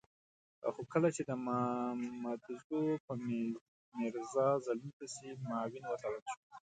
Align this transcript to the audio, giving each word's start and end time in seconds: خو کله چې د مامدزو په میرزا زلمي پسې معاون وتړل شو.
خو 0.73 0.81
کله 0.93 1.09
چې 1.15 1.21
د 1.29 1.31
مامدزو 1.45 2.81
په 3.05 3.13
میرزا 3.97 4.47
زلمي 4.65 4.91
پسې 4.97 5.27
معاون 5.47 5.83
وتړل 5.87 6.21
شو. 6.31 6.39